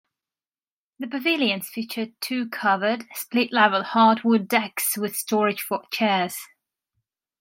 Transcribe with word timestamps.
The 0.97 1.05
pavilions 1.05 1.69
feature 1.69 2.07
two 2.21 2.49
covered, 2.49 3.05
split-level, 3.13 3.83
hardwood 3.83 4.47
decks 4.47 4.97
with 4.97 5.15
storage 5.15 5.61
for 5.61 5.83
chairs. 5.91 6.39